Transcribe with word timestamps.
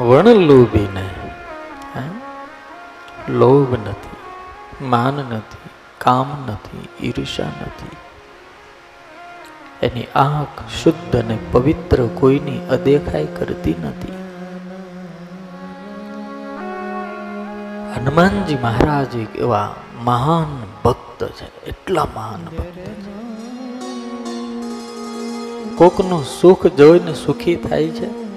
વણલોભીને 0.00 1.08
હે? 1.96 2.02
લોભ 3.32 3.72
નથી, 3.72 4.16
માન 4.84 5.14
નથી, 5.14 5.68
કામ 5.98 6.44
નથી, 6.46 7.08
ઈર્ષા 7.08 7.44
નથી. 7.44 7.96
એની 9.86 10.04
આંખ 10.04 10.48
શુદ્ધ 10.82 11.16
અને 11.16 11.38
પવિત્ર 11.52 12.06
કોઈની 12.06 12.66
અદેખાઈ 12.66 13.26
કરતી 13.26 13.74
નથી. 13.82 14.12
હનુમાનજી 17.96 18.54
મહારાજ 18.54 19.16
એવા 19.16 19.74
મહાન 20.02 20.62
ભક્ત 20.84 21.28
છે, 21.28 21.64
એટલા 21.64 22.06
મહાન 22.14 22.44
ભક્ત 22.44 22.76
છે. 22.76 23.10
કોકનું 25.76 26.24
સુખ 26.24 26.66
જોઈને 26.66 27.14
સુખી 27.14 27.56
થાય 27.56 27.88
છે? 27.88 28.29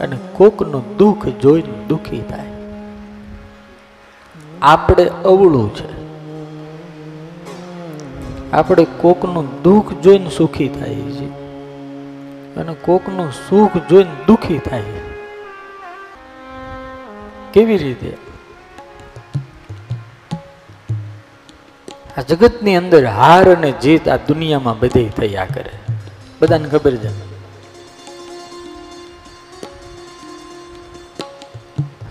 અને 0.00 0.16
કોકનું 0.32 0.96
દુઃખ 0.96 1.28
જોઈને 1.28 1.86
દુઃખી 1.88 2.20
થાય. 2.20 2.46
આપણે 4.62 5.04
અવળું 5.04 5.74
છે. 5.74 5.96
આપણે 8.52 8.86
કોકનું 9.00 9.62
દુઃખ 9.62 9.92
જોઈને 9.92 10.30
સુખી 10.30 10.68
થાય 10.68 10.94
છે. 10.94 11.26
અને 12.56 12.74
કોકનું 12.74 13.32
સુખ 13.32 13.76
જોઈને 13.90 14.10
દુઃખી 14.26 14.58
થાય 14.58 14.82
કેવી 17.52 17.78
રીતે? 17.78 18.16
આ 22.18 22.22
જગતની 22.28 22.76
અંદર 22.76 23.06
હાર 23.06 23.54
અને 23.54 23.72
જીત 23.72 24.08
આ 24.08 24.16
દુનિયામાં 24.16 24.78
બધે 24.78 25.08
થયા 25.08 25.46
કરે. 25.54 25.70
બધાને 26.42 26.68
ખબર 26.68 26.96
છે? 26.96 27.35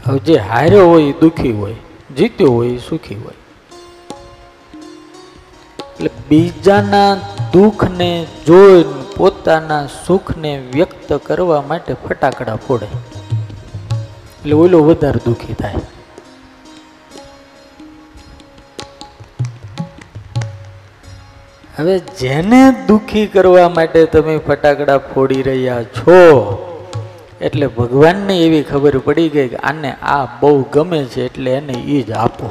હવે 0.06 0.20
જે 0.20 0.36
હાર્યો 0.38 0.88
હોય 0.88 1.04
એ 1.04 1.12
દુઃખી 1.12 1.52
હોય, 1.52 1.74
જીત્યો 2.18 2.52
હોય 2.52 2.70
એ 2.70 2.78
સુખી 2.78 3.16
હોય. 3.16 3.34
એટલે 5.80 6.10
બીજાના 6.30 7.16
દુઃખને 7.54 8.28
જોઈને 8.48 8.94
પોતાના 9.18 9.86
સુખને 9.86 10.64
વ્યક્ત 10.74 11.14
કરવા 11.24 11.62
માટે 11.62 11.94
ફટાકડા 11.94 12.56
ફોડે. 12.56 12.86
એટલે 12.86 14.54
ઓલો 14.54 14.84
વધારે 14.84 15.20
દુઃખી 15.26 15.54
થાય. 15.54 15.74
હવે 21.78 22.00
જેને 22.00 22.72
દુઃખી 22.88 23.28
કરવા 23.28 23.70
માટે 23.70 24.06
તમે 24.06 24.38
ફટાકડા 24.38 24.98
ફોડી 24.98 25.42
રહ્યા 25.42 25.84
છો 25.84 26.65
એટલે 27.46 27.68
ભગવાનને 27.68 28.36
એવી 28.38 28.64
ખબર 28.64 28.98
પડી 28.98 29.30
ગઈ 29.30 29.48
કે 29.48 29.58
આને 29.72 29.92
આ 30.04 30.22
બહુ 30.40 30.54
ગમે 30.74 31.00
છે 31.06 31.26
એટલે 31.26 31.52
એને 31.52 31.74
એ 31.74 32.02
જ 32.02 32.12
આપો. 32.12 32.48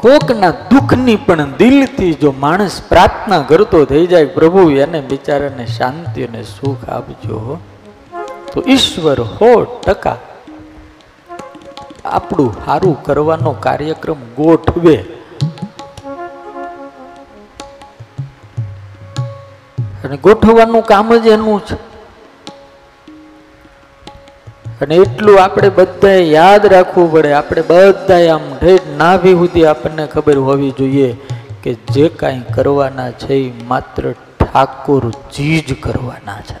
કોકના 0.00 0.50
દુઃખની 0.70 1.16
પણ 1.16 1.52
દિલથી 1.58 2.14
જો 2.14 2.30
માણસ 2.38 2.76
પ્રાર્થના 2.88 3.42
કરતો 3.48 3.84
થઈ 3.84 4.06
જાય, 4.06 4.24
પ્રભુ 4.36 4.70
એને 4.70 5.00
બિચારાને 5.00 5.66
શાંતિ 5.66 6.24
અને 6.24 6.42
સુખ 6.42 6.88
આપજો 6.88 7.58
તો 8.52 8.64
ઈશ્વર 8.66 9.20
હો 9.20 9.52
ટકા. 9.86 10.18
આપણું 12.04 12.52
સારું 12.64 12.96
કરવાનો 13.02 13.52
કાર્યક્રમ 13.60 14.20
ગોઠવે. 14.36 14.96
અને 20.10 20.18
ગોઠવવાનું 20.18 20.82
કામ 20.82 21.16
જ 21.16 21.26
એનું 21.26 21.60
છે. 21.66 21.74
અને 24.80 24.94
એટલું 24.94 25.42
આપણે 25.42 25.68
બધાએ 25.68 26.22
યાદ 26.22 26.66
રાખવું 26.66 27.12
પડે. 27.12 27.32
આપણે 27.32 27.62
બધાએ 27.62 28.28
આમ 28.28 28.40
ઠેઠ 28.60 28.88
નાભી 28.98 29.34
સુધી 29.34 29.66
આપણને 29.66 30.06
ખબર 30.06 30.38
હોવી 30.38 30.70
જોઈએ 30.70 31.16
કે 31.62 31.74
જે 31.74 32.08
કાંઈ 32.08 32.42
કરવાના 32.54 33.10
છે 33.10 33.34
એ 33.34 33.52
માત્ર 33.64 34.12
ઠાકોરજી 34.12 35.60
જ 35.60 35.80
કરવાના 35.80 36.40
છે. 36.40 36.58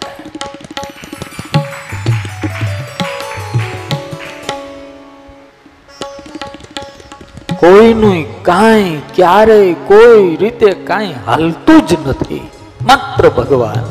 કોઈનું 7.56 8.42
કાંઈ 8.42 9.02
ક્યારેય 9.14 9.74
કોઈ 9.74 10.36
રીતે 10.36 10.70
કાંઈ 10.70 11.14
હાલતું 11.26 11.86
જ 11.86 12.08
નથી. 12.08 12.50
માત્ર 12.88 13.24
ભગવાન 13.28 13.86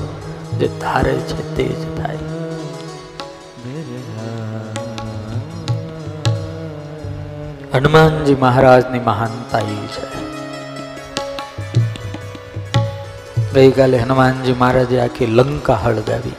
જે 0.59 0.67
ધારે 0.81 1.15
છે 1.29 1.41
તે 1.55 1.65
જ 1.79 1.81
થાય 1.97 2.27
હનુમાનજી 7.73 8.37
મહારાજની 8.43 9.03
મહાનતા 9.09 9.61
એ 9.73 9.77
છે. 9.95 10.05
ગઈકાલે 13.53 13.97
હનુમાનજી 13.97 14.57
મહારાજે 14.61 14.97
આખી 15.01 15.29
લંકા 15.37 15.79
હળગાવી. 15.83 16.37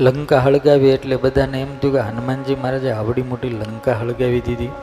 લંકા 0.00 0.40
હળગાવી 0.46 0.92
એટલે 0.96 1.16
બધાને 1.16 1.58
એમ 1.60 1.72
થયું 1.82 1.94
કે 1.96 2.00
હનુમાનજી 2.08 2.56
મહારાજે 2.64 2.90
આવડી 2.98 3.30
મોટી 3.30 3.56
લંકા 3.62 3.96
હળગાવી 4.00 4.44
દીધી. 4.50 4.74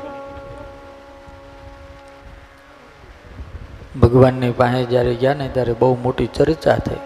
ભગવાનની 3.97 4.53
પાસે 4.53 4.81
જ્યારે 4.85 5.15
ગયા 5.15 5.39
ને 5.41 5.49
ત્યારે 5.49 5.75
બહુ 5.75 5.91
મોટી 6.03 6.29
ચર્ચા 6.35 6.79
થઈ 6.87 7.03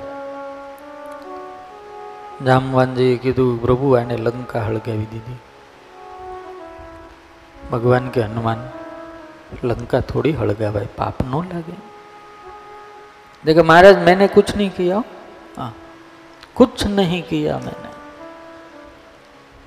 જામવાનજીએ 2.42 3.16
કીધું 3.18 3.50
પ્રભુ 3.58 3.94
આને 3.94 4.16
લંકા 4.18 4.62
હળગાવી 4.62 5.08
દીધી 5.10 5.40
ભગવાન 7.70 8.06
કે 8.10 8.22
હનુમાન 8.24 8.62
લંકા 9.62 10.02
થોડી 10.10 10.36
હળગાવાય 10.40 10.94
પાપ 10.96 11.16
ન 11.22 11.34
લાગે 11.46 11.76
देखो 13.44 13.62
महाराज 13.64 13.96
मैंने 13.98 14.26
कुछ 14.28 14.56
नहीं 14.56 14.70
किया 14.70 15.02
हाँ 15.56 15.72
कुछ 16.54 16.86
नहीं 16.88 17.22
किया 17.22 17.58
मैंने 17.58 17.90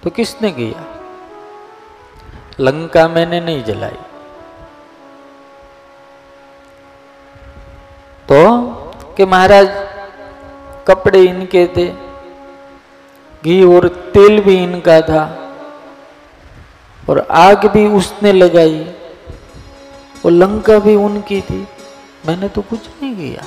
तो 0.03 0.09
किसने 0.09 0.51
किया 0.51 0.83
लंका 2.59 3.07
मैंने 3.07 3.39
नहीं 3.41 3.63
जलाई 3.63 3.97
तो 8.29 8.41
कि 9.17 9.25
महाराज 9.25 9.67
कपड़े 10.87 11.23
इनके 11.23 11.67
थे 11.67 11.87
घी 13.43 13.63
और 13.63 13.87
तेल 14.13 14.39
भी 14.41 14.55
इनका 14.63 15.01
था 15.01 15.23
और 17.09 17.19
आग 17.39 17.65
भी 17.65 17.85
उसने 17.87 18.31
लगाई 18.33 18.79
और 20.25 20.31
लंका 20.31 20.79
भी 20.79 20.95
उनकी 20.95 21.41
थी 21.41 21.67
मैंने 22.27 22.49
तो 22.49 22.61
कुछ 22.61 22.87
नहीं 22.89 23.15
किया 23.15 23.43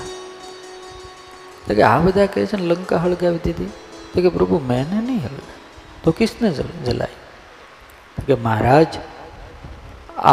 तो 1.69 1.75
कि 1.75 1.83
आ 1.83 1.99
બધા 1.99 2.27
કહે 2.27 2.47
છે 2.47 2.57
ને 2.57 2.67
લંકા 2.67 2.97
હળગાવી 2.97 3.41
દીધી 3.45 3.69
તો 4.13 4.23
કે 4.23 4.31
પ્રભુ 4.37 4.59
मैंने 4.69 4.99
नहीं 5.01 5.21
हलगाई 5.21 5.57
तो 6.05 6.13
किसने 6.13 6.51
जल- 6.51 6.77
जलाई 6.85 7.15
तो 8.17 8.23
कि 8.27 8.35
महाराज 8.43 8.99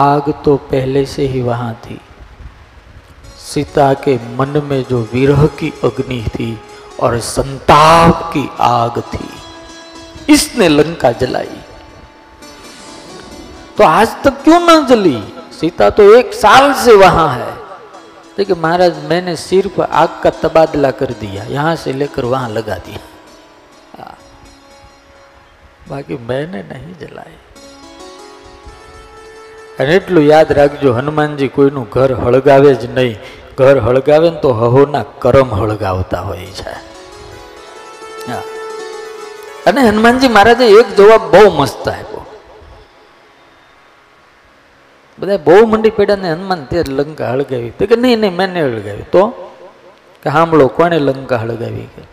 आग 0.01 0.29
तो 0.45 0.55
पहले 0.71 1.05
से 1.05 1.25
ही 1.27 1.41
वहां 1.41 1.73
थी 1.85 1.97
सीता 3.49 3.93
के 4.03 4.15
मन 4.37 4.61
में 4.63 4.83
जो 4.83 5.01
विरह 5.11 5.45
की 5.59 5.71
अग्नि 5.83 6.23
थी 6.29 6.57
और 6.99 7.19
संताप 7.21 8.29
की 8.33 8.47
आग 8.63 8.99
थी 9.13 10.33
इसने 10.33 10.67
लंका 10.69 11.11
जलाई 11.13 11.61
तो 13.77 13.83
आज 13.83 14.15
तक 14.23 14.41
क्यों 14.43 14.59
न 14.61 14.85
जली 14.87 15.21
सीता 15.51 15.89
तो 15.91 16.03
एक 16.17 16.33
साल 16.33 16.73
से 16.75 16.95
वहां 16.95 17.29
है 17.31 17.53
देखिए 18.37 18.55
महाराज 18.57 19.03
मैंने 19.05 19.35
सिर्फ 19.37 19.79
आग 19.81 20.19
का 20.23 20.29
तबादला 20.41 20.91
कर 20.93 21.13
दिया 21.19 21.43
यहां 21.49 21.75
से 21.77 21.93
लेकर 21.93 22.25
वहां 22.27 22.49
लगा 22.51 22.77
दिया 22.85 22.99
हाँ। 23.95 24.17
बाकी 25.89 26.17
मैंने 26.23 26.63
नहीं 26.63 26.93
जलाई 26.99 27.37
અને 29.77 29.95
એટલું 29.95 30.21
યાદ 30.23 30.51
રાખજો 30.51 30.91
હનુમાનજી 30.93 31.47
કોઈનું 31.49 31.87
ઘર 31.87 32.11
હળગાવે 32.19 32.71
જ 32.73 32.85
નહીં 32.89 33.15
ઘર 33.59 33.77
હળગાવે 33.79 34.27
ને 34.27 34.39
તો 34.39 34.51
હહોના 34.55 35.05
કરમ 35.19 35.49
હળગાવતા 35.51 36.23
હોય 36.23 36.51
છે 36.51 36.73
હા. 38.27 38.43
અને 39.65 39.79
હનુમાનજી 39.87 40.29
મહારાજે 40.29 40.65
એક 40.79 40.89
જવાબ 40.95 41.23
બહુ 41.31 41.43
મસ્ત 41.51 41.87
આપ્યો 41.87 42.23
બધા 45.17 45.39
બહુ 45.45 45.59
મંડી 45.65 45.91
પડ્યા 45.91 46.23
ને 46.23 46.33
હનુમાન 46.33 46.65
તે 46.65 46.83
લંકા 46.91 47.31
હળગાવી 47.31 47.73
તો 47.79 47.87
કે 47.87 47.95
નહીં 47.97 48.19
નહીં 48.19 48.35
મેં 48.35 48.49
નહીં 48.49 48.67
હળગાવી 48.69 49.07
તો 49.11 49.23
કે 50.23 50.27
સાંભળો 50.31 50.67
કોણે 50.71 50.97
લંકા 50.99 51.41
હળગાવી 51.43 51.87
કે 51.95 52.03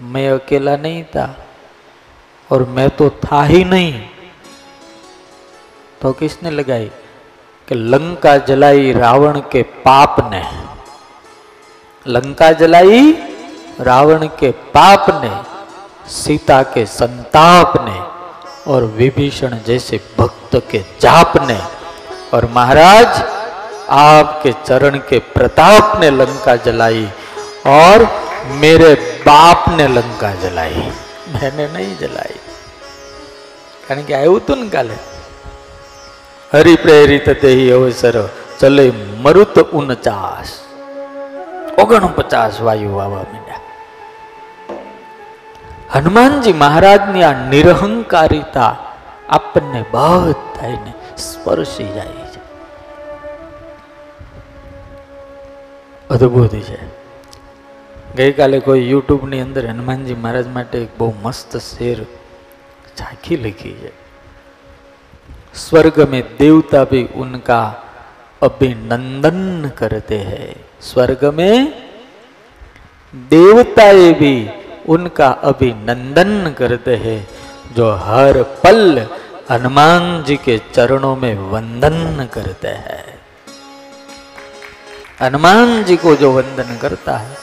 मैं 0.00 0.28
अकेला 0.30 0.76
नहीं 0.76 1.04
था 1.06 1.26
और 2.50 2.64
मैं 2.68 2.88
तो 2.90 3.08
था 3.22 3.42
ही 3.44 3.64
नहीं 3.64 3.92
तो 6.00 6.12
किसने 6.12 6.50
लगाई 6.50 6.90
कि 7.69 7.75
लंका 7.75 8.37
जलाई 8.37 8.93
रावण 8.93 9.39
के 9.39 9.61
पाप 9.61 10.15
ने, 10.19 10.43
लंका 12.07 12.51
जलाई 12.51 13.11
रावण 13.81 14.27
के 14.27 14.51
पाप 14.51 15.05
ने, 15.09 15.41
सीता 16.09 16.63
के 16.63 16.85
संताप 16.85 17.73
ने 17.77 17.99
और 18.71 18.83
विभीषण 18.83 19.57
जैसे 19.67 19.99
भक्त 20.19 20.63
के 20.71 20.85
जाप 21.01 21.33
ने 21.37 21.61
और 22.33 22.45
महाराज 22.45 23.07
आपके 23.89 24.51
चरण 24.51 24.97
के 24.97 25.19
प्रताप 25.19 25.99
ने 25.99 26.09
लंका 26.09 26.55
जलाई 26.55 27.09
और 27.65 28.21
मेरे 28.47 29.21
बाप 29.21 29.65
ने 29.69 29.87
लंका 29.87 30.35
जलाई। 30.35 30.91
मैंने 31.29 31.67
नहीं 31.67 31.97
जलाई। 31.97 32.35
कारण 33.89 34.03
कि 34.03 34.13
आयु 34.13 34.39
तुन 34.39 34.69
काले। 34.69 35.08
હરિપ્રેરિત 36.53 37.29
તેહી 37.29 37.71
અવસર 37.71 38.29
ચલે 38.59 38.91
મરુત 39.21 39.59
ઉનચાસ. 39.59 40.59
ઓગણપચાસ 41.79 42.61
વાયુ 42.61 42.91
વાવા 42.91 43.19
મીંડ્યા. 43.19 43.59
હનુમાનજી 45.91 46.53
મહારાજની 46.53 47.23
આ 47.23 47.49
નિરહંકારિતા 47.49 48.77
આપણને 49.29 49.85
બધાને 49.91 51.17
સ્પર્શી 51.17 51.93
જાય 51.93 52.05
છે. 52.05 52.41
અદ્ભુત 56.09 56.51
છે. 56.51 56.85
ગઈકાલે 58.15 58.59
કોઈ 58.59 58.89
યુટ્યુબની 58.89 59.41
અંદર 59.41 59.67
હનુમાનજી 59.67 60.13
મહારાજ 60.13 60.47
માટે 60.47 60.77
એક 60.77 60.97
બહુ 60.97 61.13
મસ્ત 61.23 61.57
શેર 61.57 62.03
ઝાંખી 62.97 63.37
લખી 63.37 63.73
છે. 63.73 64.08
स्वर्ग 65.53 66.09
में 66.09 66.37
देवता 66.37 66.83
भी 66.83 67.09
उनका 67.15 67.83
अभिनंदन 68.43 69.71
करते 69.77 70.17
हैं। 70.17 70.55
स्वर्ग 70.81 71.25
में 71.25 71.73
देवताएँ 73.15 74.13
भी 74.13 74.49
उनका 74.89 75.27
अभिनंदन 75.27 76.55
करते 76.57 76.95
हैं, 76.95 77.27
जो 77.73 77.91
हर 77.91 78.43
पल 78.43 79.07
हनुमान 79.51 80.23
जी 80.23 80.37
के 80.37 80.61
चरणों 80.73 81.15
में 81.15 81.35
वंदन 81.37 82.29
करते 82.33 82.67
हैं। 82.67 83.19
हनुमान 85.21 85.83
जी 85.83 85.97
को 85.97 86.15
जो 86.15 86.31
वंदन 86.31 86.77
करता 86.81 87.17
है, 87.17 87.37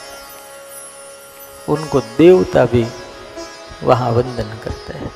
उनको 1.69 1.99
देवता 1.99 2.65
भी 2.65 2.87
वहाँ 3.83 4.11
वंदन 4.11 4.57
करते 4.63 4.93
हैं। 4.93 5.11